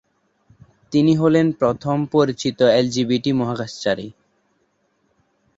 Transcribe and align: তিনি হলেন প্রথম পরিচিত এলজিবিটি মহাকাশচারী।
তিনি 0.93 1.13
হলেন 1.15 1.47
প্রথম 1.51 1.97
পরিচিত 2.13 2.59
এলজিবিটি 2.79 3.31
মহাকাশচারী। 3.33 4.07